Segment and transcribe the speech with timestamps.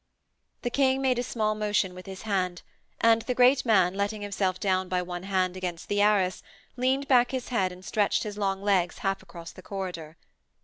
[0.63, 2.63] The King made a small motion with his hand,
[3.01, 6.41] and the great man, letting himself down by one hand against the arras,
[6.75, 10.17] leaned back his head and stretched his long legs half across the corridor.